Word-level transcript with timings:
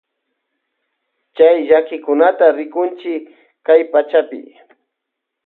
Chay 1.35 1.57
llakikunata 1.67 2.45
rikunchi 2.57 3.13
kay 3.65 3.81
pachapi. 3.91 4.39